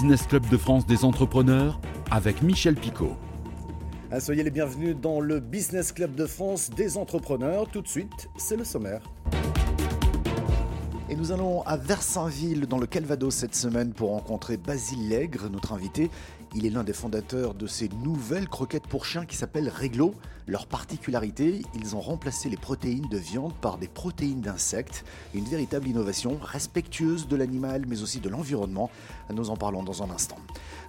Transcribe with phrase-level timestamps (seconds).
[0.00, 1.78] Business Club de France des entrepreneurs
[2.10, 3.18] avec Michel Picot.
[4.18, 7.68] Soyez les bienvenus dans le Business Club de France des entrepreneurs.
[7.68, 9.02] Tout de suite, c'est le sommaire.
[11.10, 15.72] Et nous allons à Versainville, dans le Calvados, cette semaine pour rencontrer Basile Lègre, notre
[15.72, 16.08] invité.
[16.54, 20.14] Il est l'un des fondateurs de ces nouvelles croquettes pour chiens qui s'appellent Réglo.
[20.46, 25.04] Leur particularité, ils ont remplacé les protéines de viande par des protéines d'insectes.
[25.32, 28.90] Une véritable innovation respectueuse de l'animal mais aussi de l'environnement.
[29.32, 30.38] Nous en parlons dans un instant.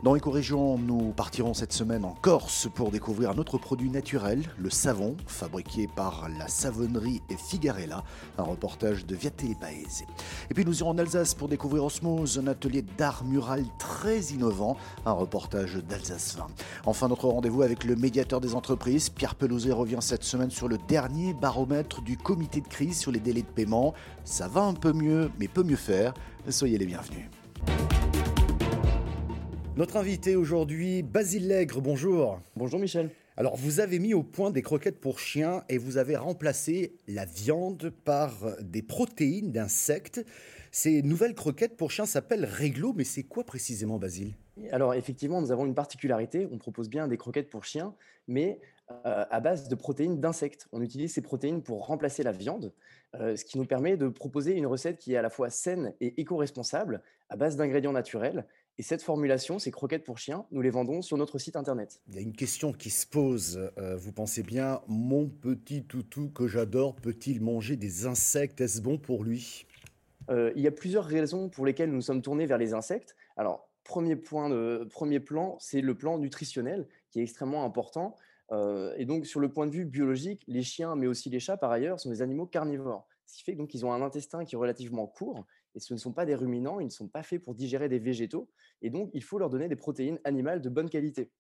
[0.02, 4.72] Dans Éco-Région, nous partirons cette semaine en Corse pour découvrir un autre produit naturel, le
[4.72, 8.04] savon, fabriqué par la savonnerie et Figarella.
[8.40, 10.06] Un reportage de Viaté Paese.
[10.50, 14.78] Et puis nous irons en Alsace pour découvrir Osmose, un atelier d'art mural très innovant.
[15.06, 16.48] Un reportage d'Alsace 20.
[16.86, 20.78] Enfin, notre rendez-vous avec le médiateur des entreprises, Pierre Pelouzet, revient cette semaine sur le
[20.88, 23.94] dernier baromètre du comité de crise sur les délais de paiement.
[24.24, 26.14] Ça va un peu mieux, mais peut mieux faire.
[26.50, 27.30] Soyez les bienvenus.
[29.78, 32.42] Notre invité aujourd'hui, Basile Lègre, bonjour.
[32.56, 33.10] Bonjour Michel.
[33.42, 37.26] Alors, vous avez mis au point des croquettes pour chiens et vous avez remplacé la
[37.26, 40.24] viande par des protéines d'insectes.
[40.72, 44.36] Ces nouvelles croquettes pour chiens s'appellent Réglo, mais c'est quoi précisément, Basile?
[44.72, 46.48] Alors, effectivement, nous avons une particularité.
[46.52, 47.96] On propose bien des croquettes pour chiens,
[48.28, 48.60] mais
[49.08, 50.68] euh, à base de protéines d'insectes.
[50.72, 52.72] On utilise ces protéines pour remplacer la viande,
[53.16, 55.96] euh, ce qui nous permet de proposer une recette qui est à la fois saine
[56.00, 58.46] et éco-responsable, à base d'ingrédients naturels
[58.82, 62.02] et cette formulation, ces croquettes pour chiens, nous les vendons sur notre site internet.
[62.08, 63.72] Il y a une question qui se pose.
[63.78, 68.60] Euh, vous pensez bien, mon petit toutou que j'adore, peut-il manger des insectes?
[68.60, 69.68] Est-ce bon pour lui?
[70.32, 73.16] Euh, Il y a plusieurs raisons pour lesquelles nous sommes tournés vers les insectes.
[73.38, 78.16] Alors, premier, point de, premier plan, c'est le plan nutritionnel qui est extrêmement important.
[78.52, 81.56] Euh, et donc, sur le point de vue biologique, les chiens, mais aussi les chats
[81.56, 83.08] par ailleurs, sont des animaux carnivores.
[83.32, 86.12] Ce qui fait qu'ils ont un intestin qui est relativement court et ce ne sont
[86.12, 88.50] pas des ruminants, ils ne sont pas faits pour digérer des végétaux,
[88.82, 91.32] et donc il faut leur donner des protéines animales de bonne qualité.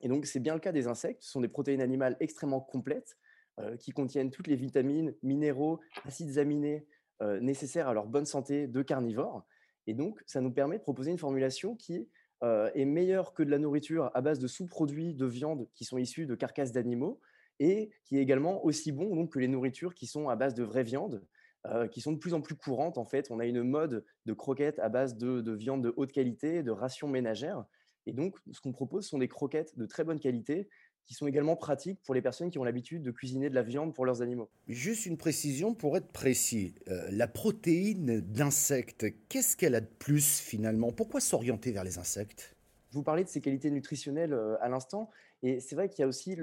[0.00, 3.16] Et donc c'est bien le cas des insectes, ce sont des protéines animales extrêmement complètes,
[3.58, 6.86] euh, qui contiennent toutes les vitamines, minéraux, acides aminés
[7.20, 9.44] euh, nécessaires à leur bonne santé de carnivores.
[9.88, 12.08] Et donc ça nous permet de proposer une formulation qui
[12.44, 15.98] euh, est meilleure que de la nourriture à base de sous-produits de viande qui sont
[15.98, 17.20] issus de carcasses d'animaux,
[17.60, 20.64] et qui est également aussi bon donc, que les nourritures qui sont à base de
[20.64, 21.24] vraie viande,
[21.66, 22.98] euh, qui sont de plus en plus courantes.
[22.98, 26.62] En fait, on a une mode de croquettes à base de, viande de haute qualité,
[26.62, 27.64] de rations ménagères.
[28.06, 30.68] Et donc, ce qu'on propose sont des croquettes de très bonne qualité
[31.06, 33.94] qui sont également pratiques pour les personnes qui ont l'habitude de cuisiner de la viande
[33.94, 34.50] pour leurs animaux.
[34.68, 36.74] Juste une précision pour être précis.
[36.88, 40.92] Euh, la protéine d'insectes, qu'est-ce qu'elle a de plus finalement?
[40.92, 42.56] Pourquoi s'orienter vers les insectes?
[42.90, 45.10] Je vous parlais de ses qualités nutritionnelles euh, à l'instant.
[45.42, 46.36] Et c'est vrai qu'il y a aussi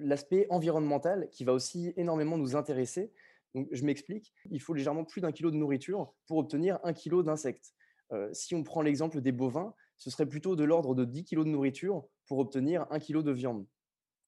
[0.00, 3.12] l'aspect environnemental qui va aussi énormément nous intéresser.
[3.54, 7.22] Donc, je m'explique, il faut légèrement plus d'un kilo de nourriture pour obtenir un kilo
[7.22, 7.74] d'insectes.
[8.12, 11.44] Euh, si on prend l'exemple des bovins, ce serait plutôt de l'ordre de 10 kilos
[11.44, 13.66] de nourriture pour obtenir un kilo de viande.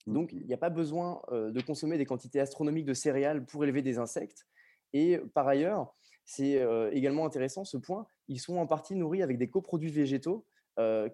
[0.06, 3.64] Donc, il n'y a pas besoin euh, de consommer des quantités astronomiques de céréales pour
[3.64, 4.46] élever des insectes.
[4.92, 5.94] Et par ailleurs,
[6.24, 10.46] c'est euh, également intéressant ce point, ils sont en partie nourris avec des coproduits végétaux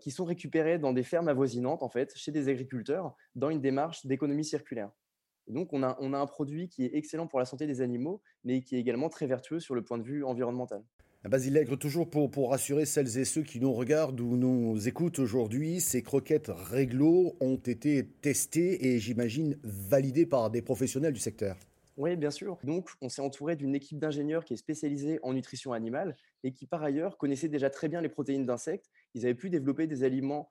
[0.01, 4.07] qui sont récupérés dans des fermes avoisinantes, en fait, chez des agriculteurs, dans une démarche
[4.07, 4.91] d'économie circulaire
[5.51, 8.77] donc, on a, un produit qui est excellent pour la santé des animaux, mais qui
[8.77, 10.83] est également très vertueux sur le point de vue environnemental.
[11.25, 15.19] Basile Lègre, toujours pour, pour rassurer celles et ceux qui nous regardent ou nous écoutent
[15.19, 21.57] aujourd'hui, ces croquettes réglo ont été testées et j'imagine validées par des professionnels du secteur.
[21.99, 22.57] Oui, bien sûr.
[22.65, 26.65] Donc, on s'est entouré d'une équipe d'ingénieurs qui est spécialisée en nutrition animale et qui,
[26.65, 28.91] par ailleurs, connaissait déjà très bien les protéines d'insectes.
[29.15, 30.49] Ils avaient pu développer des aliments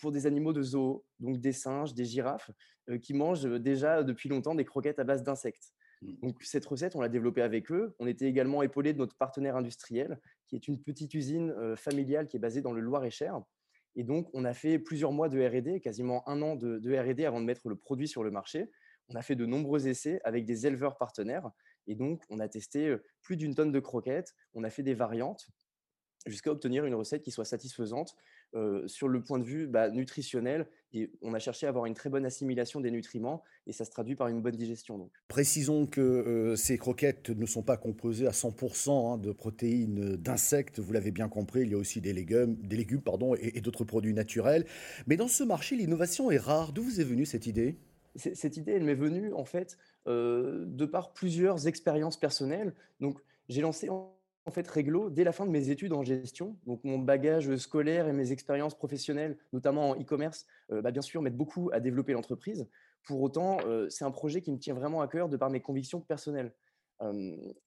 [0.00, 2.50] pour des animaux de zoo, donc des singes, des girafes,
[3.02, 5.72] qui mangent déjà depuis longtemps des croquettes à base d'insectes.
[6.02, 6.12] Mmh.
[6.22, 7.96] Donc cette recette, on l'a développée avec eux.
[7.98, 12.36] On était également épaulé de notre partenaire industriel, qui est une petite usine familiale qui
[12.36, 13.40] est basée dans le Loir-et-Cher.
[13.96, 17.24] Et donc, on a fait plusieurs mois de R&D, quasiment un an de, de R&D
[17.24, 18.70] avant de mettre le produit sur le marché.
[19.08, 21.50] On a fait de nombreux essais avec des éleveurs partenaires.
[21.86, 24.34] Et donc, on a testé plus d'une tonne de croquettes.
[24.54, 25.46] On a fait des variantes
[26.26, 28.16] jusqu'à obtenir une recette qui soit satisfaisante
[28.86, 30.66] sur le point de vue bah, nutritionnel.
[30.92, 33.90] Et on a cherché à avoir une très bonne assimilation des nutriments et ça se
[33.90, 34.96] traduit par une bonne digestion.
[34.96, 35.10] Donc.
[35.26, 40.92] Précisons que ces croquettes ne sont pas composées à 100% hein, de protéines d'insectes, vous
[40.92, 44.14] l'avez bien compris, il y a aussi des légumes, des légumes pardon, et, d'autres produits
[44.14, 44.66] naturels.
[45.06, 46.72] Mais dans ce marché, l'innovation est rare.
[46.72, 47.76] D'où vous est venue cette idée?
[48.16, 49.76] Cette idée, elle m'est venue en fait
[50.06, 52.74] de par plusieurs expériences personnelles.
[53.00, 53.18] Donc,
[53.48, 54.14] j'ai lancé en
[54.50, 56.56] fait réglo dès la fin de mes études en gestion.
[56.66, 61.22] Donc mon bagage scolaire et mes expériences professionnelles, notamment en e-commerce, euh, bah, bien sûr,
[61.22, 62.68] m'aident beaucoup à développer l'entreprise.
[63.06, 65.60] Pour autant, euh, c'est un projet qui me tient vraiment à cœur de par mes
[65.60, 66.52] convictions personnelles.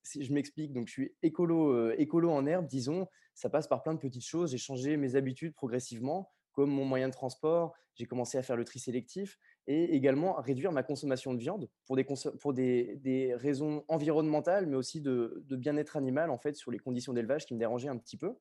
[0.02, 3.94] si je m'explique, donc je suis écolo, écolo en herbe, disons, ça passe par plein
[3.94, 4.50] de petites choses.
[4.50, 7.72] J'ai changé mes habitudes progressivement, comme mon moyen de transport.
[7.94, 11.94] J'ai commencé à faire le tri sélectif et également réduire ma consommation de viande pour
[12.54, 17.52] des, raisons environnementales, mais aussi de, bien-être animal, en fait, sur les conditions d'élevage qui
[17.52, 18.32] me dérangeaient un petit peu.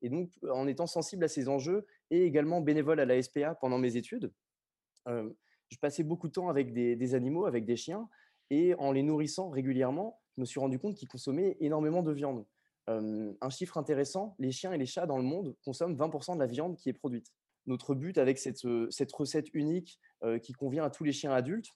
[0.00, 3.78] Et donc, en étant sensible à ces enjeux et également bénévole à la SPA pendant
[3.78, 4.32] mes études,
[5.06, 8.08] je passais beaucoup de temps avec des, animaux, avec des chiens,
[8.50, 12.46] et en les nourrissant régulièrement, je me suis rendu compte qu'ils consommaient énormément de viande.
[12.86, 16.46] un chiffre intéressant, les chiens et les chats dans le monde consomment 20% de la
[16.46, 17.32] viande qui est produite.
[17.66, 18.60] Notre but avec cette,
[18.90, 19.98] cette recette unique
[20.42, 21.74] qui convient à tous les chiens adultes,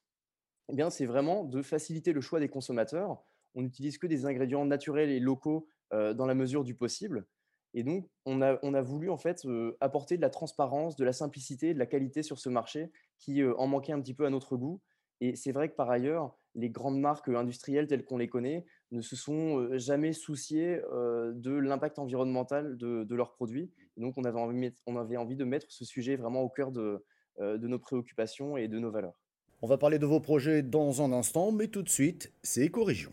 [0.68, 3.22] eh bien, c'est vraiment de faciliter le choix des consommateurs.
[3.54, 7.26] On n'utilise que des ingrédients naturels et locaux dans la mesure du possible.
[7.74, 9.46] Et donc, on a, on a voulu en fait
[9.80, 13.66] apporter de la transparence, de la simplicité, de la qualité sur ce marché qui en
[13.66, 14.80] manquait un petit peu à notre goût.
[15.20, 19.00] Et c'est vrai que par ailleurs, les grandes marques industrielles telles qu'on les connaît ne
[19.00, 23.70] se sont jamais souciées de l'impact environnemental de, leurs produits.
[24.00, 27.04] Donc, on avait, envie, on avait envie de mettre ce sujet vraiment au cœur de,
[27.38, 29.14] de nos préoccupations et de nos valeurs.
[29.62, 33.10] On va parler de vos projets dans un instant, mais tout de suite, c'est Éco-Région.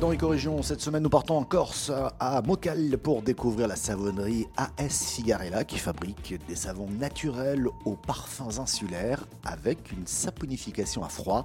[0.00, 1.90] Dans Éco-Région, cette semaine, nous partons en Corse,
[2.20, 8.58] à Mocal, pour découvrir la savonnerie AS Figarella qui fabrique des savons naturels aux parfums
[8.58, 11.44] insulaires avec une saponification à froid.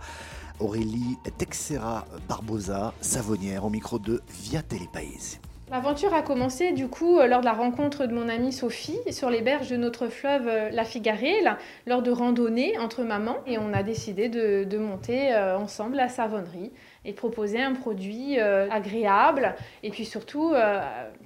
[0.59, 5.39] Aurélie Texera Barbosa, savonnière, au micro de Via Télépaïs.
[5.71, 9.29] L'aventure a commencé du coup euh, lors de la rencontre de mon amie Sophie sur
[9.29, 13.71] les berges de notre fleuve euh, la Figarelle, lors de randonnées entre mamans et on
[13.71, 16.71] a décidé de, monter euh, ensemble la savonnerie
[17.05, 20.53] et proposer un produit agréable et puis surtout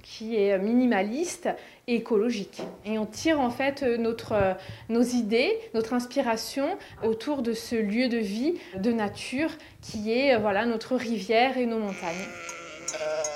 [0.02, 1.48] qui est minimaliste
[1.88, 2.62] et écologique.
[2.84, 4.34] Et on tire en fait notre,
[4.88, 9.50] nos idées, notre inspiration autour de ce lieu de vie, de nature
[9.82, 13.33] qui est voilà notre rivière et nos montagnes.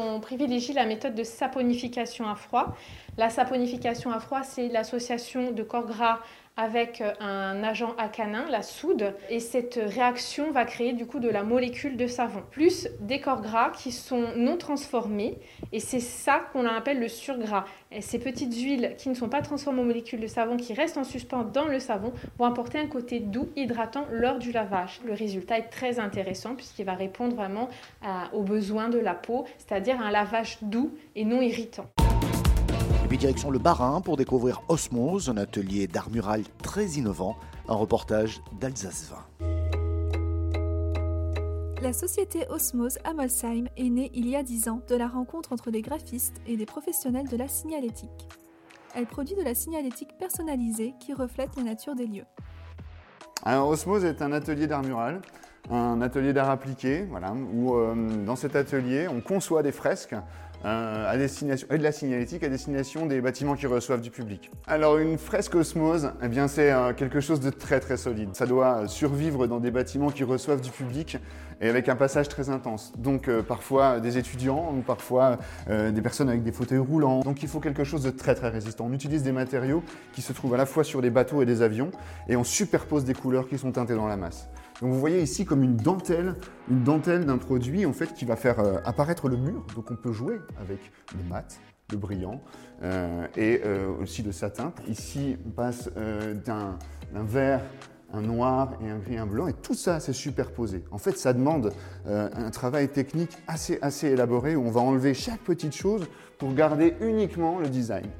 [0.00, 2.76] On privilégie la méthode de saponification à froid.
[3.18, 6.20] La saponification à froid, c'est l'association de corps gras
[6.56, 11.28] avec euh, un agent acanin, la soude, et cette réaction va créer du coup de
[11.28, 15.38] la molécule de savon, plus des corps gras qui sont non transformés,
[15.72, 17.64] et c'est ça qu'on appelle le surgras.
[17.92, 20.98] Et ces petites huiles qui ne sont pas transformées en molécules de savon, qui restent
[20.98, 25.00] en suspens dans le savon, vont apporter un côté doux, hydratant lors du lavage.
[25.04, 27.68] Le résultat est très intéressant puisqu'il va répondre vraiment
[28.32, 31.86] aux besoins de la peau, c'est-à-dire un lavage doux et non irritant
[33.10, 37.36] puis direction le Barin pour découvrir Osmose, un atelier d'art mural très innovant,
[37.68, 39.46] un reportage d'Alsace 20.
[41.82, 45.52] La société Osmose à Molsheim est née il y a 10 ans de la rencontre
[45.52, 48.28] entre des graphistes et des professionnels de la signalétique.
[48.94, 52.26] Elle produit de la signalétique personnalisée qui reflète la nature des lieux.
[53.42, 55.20] Alors Osmose est un atelier d'art mural,
[55.70, 60.14] un atelier d'art appliqué, voilà, où euh, dans cet atelier on conçoit des fresques
[60.64, 64.50] euh, à et de la signalétique à destination des bâtiments qui reçoivent du public.
[64.66, 68.30] Alors une fresque osmose, eh bien c'est euh, quelque chose de très très solide.
[68.34, 71.18] Ça doit survivre dans des bâtiments qui reçoivent du public
[71.62, 72.92] et avec un passage très intense.
[72.98, 75.36] Donc parfois des étudiants ou parfois
[75.68, 77.20] des personnes avec des fauteuils roulants.
[77.20, 78.86] Donc il faut quelque chose de très très résistant.
[78.86, 79.82] On utilise des matériaux
[80.14, 81.90] qui se trouvent à la fois sur des bateaux et des avions
[82.28, 84.48] et on superpose des couleurs qui sont teintées dans la masse.
[84.80, 86.36] Donc vous voyez ici comme une dentelle,
[86.70, 89.64] une dentelle d'un produit en fait qui va faire euh, apparaître le mur.
[89.74, 90.78] Donc on peut jouer avec
[91.16, 91.60] le mat,
[91.90, 92.40] le brillant
[92.82, 94.72] euh, et euh, aussi le satin.
[94.88, 95.90] Ici on passe
[96.44, 96.78] d'un
[97.12, 97.62] vert
[98.12, 100.82] un noir et un gris, un blanc, et tout ça c'est superposé.
[100.90, 101.72] En fait, ça demande
[102.06, 106.96] un travail technique assez, assez élaboré où on va enlever chaque petite chose pour garder
[107.00, 108.10] uniquement le design.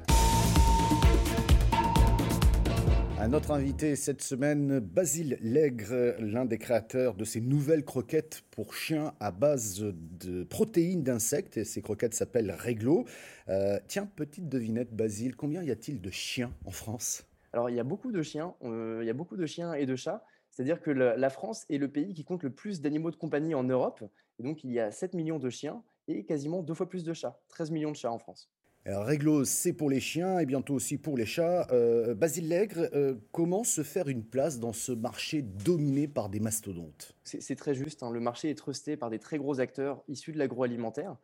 [3.21, 8.73] À notre invité cette semaine, Basile Lègre, l'un des créateurs de ces nouvelles croquettes pour
[8.73, 11.63] chiens à base de protéines d'insectes.
[11.63, 13.05] Ces croquettes s'appellent Réglo.
[13.47, 17.23] Euh, tiens, petite devinette, Basile, combien y a-t-il de chiens en France?
[17.53, 18.55] Alors, il y a beaucoup de chiens.
[18.63, 20.25] Euh, il y a beaucoup de chiens et de chats.
[20.49, 23.63] C'est-à-dire que la, France est le pays qui compte le plus d'animaux de compagnie en
[23.63, 24.03] Europe.
[24.39, 27.13] Et donc, il y a 7 millions de chiens et quasiment deux fois plus de
[27.13, 27.39] chats.
[27.49, 28.49] 13 millions de chats en France.
[28.85, 31.67] Réglo, c'est pour les chiens et bientôt aussi pour les chats.
[31.71, 36.39] Euh, Basile Lègre, euh, comment se faire une place dans ce marché dominé par des
[36.39, 37.15] mastodontes?
[37.23, 38.01] C'est très juste.
[38.01, 38.09] Hein.
[38.09, 41.15] Le marché est trusté par des très gros acteurs issus de l'agroalimentaire.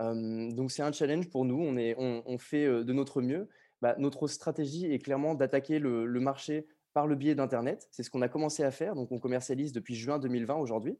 [0.00, 1.58] Euh, donc c'est un challenge pour nous.
[1.96, 3.48] On, fait de notre mieux.
[3.80, 7.88] Bah, notre stratégie est clairement d'attaquer le, marché par le biais d'Internet.
[7.90, 8.94] C'est ce qu'on a commencé à faire.
[8.94, 10.98] Donc on commercialise depuis juin 2020 aujourd'hui.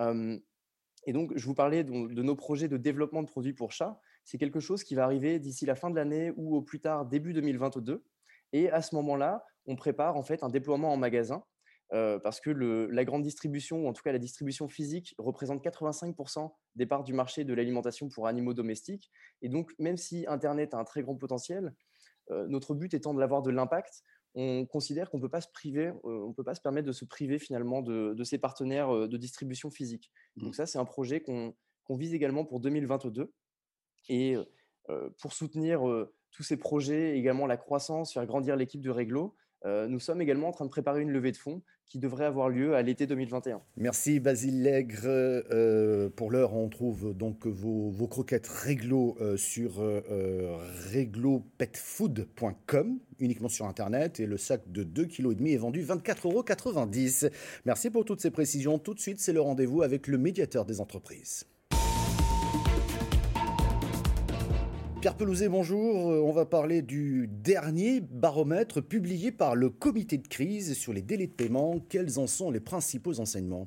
[0.00, 4.38] et donc je vous parlais de nos projets de développement de produits pour chats c'est
[4.38, 7.32] quelque chose qui va arriver d'ici la fin de l'année ou au plus tard début
[7.32, 8.04] 2022.
[8.52, 11.44] Et à ce moment-là, on prépare en fait un déploiement en magasin
[12.22, 16.86] parce que la grande distribution, ou en tout cas la distribution physique, représente 85% des
[16.86, 19.10] parts du marché de l'alimentation pour animaux domestiques.
[19.42, 21.74] Et donc, même si Internet a un très grand potentiel,
[22.28, 25.92] notre but étant de l'avoir de l'impact, on considère qu'on ne peut pas se priver,
[26.04, 29.70] on peut pas se permettre de se priver finalement de, de ses partenaires de distribution
[29.70, 30.10] physique.
[30.36, 30.44] Mmh.
[30.44, 31.54] Donc ça, c'est un projet qu'on
[31.96, 33.32] vise également pour 2022.
[34.08, 34.36] Et
[35.20, 35.82] pour soutenir
[36.30, 40.52] tous ces projets, également la croissance, faire grandir l'équipe de Réglo, nous sommes également en
[40.52, 43.60] train de préparer une levée de fonds qui devrait avoir lieu à l'été 2021.
[43.76, 45.00] Merci Basile Lègre.
[45.04, 50.56] Euh, pour l'heure, on trouve donc vos, croquettes réglo euh, sur euh,
[50.92, 57.34] réglopetfood.com, uniquement sur Internet, et le sac de 2,5 kg est vendu 24,90 euros.
[57.64, 58.78] Merci pour toutes ces précisions.
[58.78, 61.49] Tout de suite, c'est le rendez-vous avec le médiateur des entreprises.
[65.00, 66.10] Pierre Pelouzet, bonjour.
[66.10, 71.00] Euh, on va parler du dernier baromètre publié par le comité de crise sur les
[71.00, 71.76] délais de paiement.
[71.88, 73.66] Quels en sont les principaux enseignements?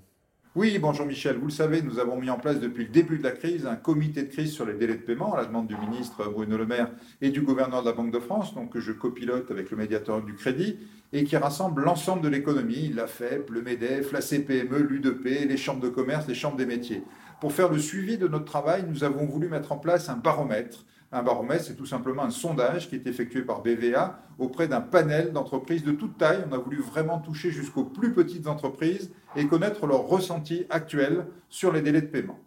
[0.56, 1.38] Oui, bonjour Michel.
[1.38, 3.76] Vous le savez, nous avons mis en place depuis le début de la crise un
[3.76, 6.68] comité de crise sur les délais de paiement à la demande du ministre Bruno Le
[6.68, 10.22] Maire et du gouverneur de la Banque de France, que je copilote avec le médiateur
[10.22, 10.78] du crédit
[11.14, 15.82] et qui rassemble l'ensemble de l'économie, la FEP, le MEDEF, la CPME, l'UDP, les chambres
[15.82, 17.02] de commerce, les chambres des métiers.
[17.44, 20.86] Pour faire le suivi de notre travail, nous avons voulu mettre en place un baromètre
[21.12, 25.34] un baromètre, c'est tout simplement un sondage qui est effectué par BVA auprès d'un panel
[25.34, 26.44] d'entreprises de toute taille.
[26.50, 31.74] On a voulu vraiment toucher jusqu'aux plus petites entreprises et connaître leur ressenti actuel sur
[31.74, 32.40] les délais de paiement.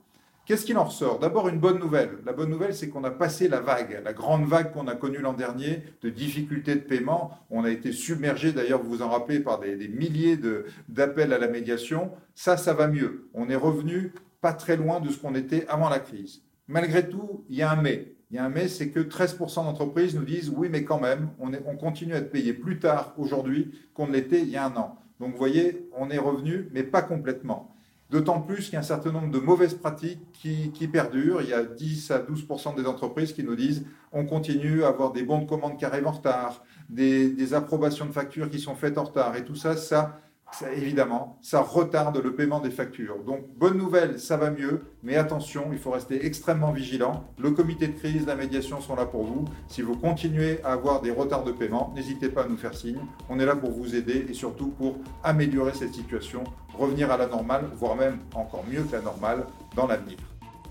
[0.47, 1.19] Qu'est-ce qu'il en ressort?
[1.19, 2.19] D'abord, une bonne nouvelle.
[2.25, 5.19] La bonne nouvelle, c'est qu'on a passé la vague, la grande vague qu'on a connue
[5.19, 7.39] l'an dernier de difficultés de paiement.
[7.51, 10.39] On a été submergé, d'ailleurs, vous vous en rappelez, par des, des milliers
[10.89, 12.11] d'appels à la médiation.
[12.35, 13.29] Ça, ça va mieux.
[13.35, 14.13] On est revenu
[14.47, 16.41] pas très loin de ce qu'on était avant la crise.
[16.69, 18.13] Malgré tout, il y a un mais.
[18.31, 21.31] Il y a un mais, c'est que 13% d'entreprises nous disent oui, mais quand même,
[21.41, 24.67] on, on continue à être payé plus tard aujourd'hui qu'on ne l'était il y a
[24.67, 25.01] un an.
[25.19, 27.75] Donc vous voyez, on est revenu, mais pas complètement.
[28.09, 31.43] D'autant plus qu'il y a un certain nombre de mauvaises pratiques qui, perdurent.
[31.43, 35.11] Il y a 10 à 12% des entreprises qui nous disent on continue à avoir
[35.11, 38.77] des bons de commande qui arrivent en retard, des, des approbations de factures qui sont
[38.77, 39.35] faites en retard.
[39.35, 40.21] Et tout ça,
[40.77, 43.23] évidemment, ça retarde le paiement des factures.
[43.25, 47.25] Donc, bonne nouvelle, ça va mieux, mais attention, il faut rester extrêmement vigilant.
[47.39, 49.45] Le comité de crise, la médiation sont là pour vous.
[49.69, 53.01] Si vous continuez à avoir des retards de paiement, n'hésitez pas à nous faire signe.
[53.29, 56.45] On est là pour vous aider et surtout pour améliorer cette situation,
[56.79, 60.19] revenir à la normale, voire même encore mieux que la normale dans l'avenir.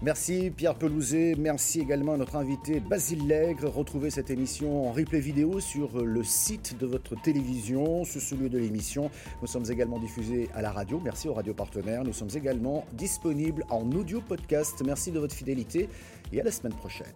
[0.01, 3.69] Merci Pierre Pelouzet, merci également à notre invité Basile Lègre.
[3.69, 8.57] Retrouvez cette émission en replay vidéo sur le site de votre télévision, sur celui de
[8.57, 9.09] l'émission.
[9.41, 12.03] Nous sommes également diffusés à la radio, merci aux radios partenaires.
[12.03, 14.83] Nous sommes également disponibles en audio podcast.
[14.85, 15.89] Merci de votre fidélité
[16.31, 17.13] et à la semaine prochaine.